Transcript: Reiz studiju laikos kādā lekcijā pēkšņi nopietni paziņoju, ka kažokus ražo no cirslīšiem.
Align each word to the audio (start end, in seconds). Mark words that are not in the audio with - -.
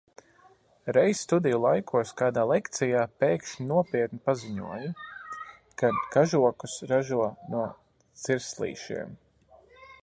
Reiz 0.95 1.19
studiju 1.25 1.59
laikos 1.65 2.13
kādā 2.21 2.45
lekcijā 2.51 3.03
pēkšņi 3.25 3.67
nopietni 3.73 4.21
paziņoju, 4.31 4.89
ka 5.83 5.93
kažokus 6.17 6.79
ražo 6.95 7.31
no 7.55 7.63
cirslīšiem. 8.25 9.17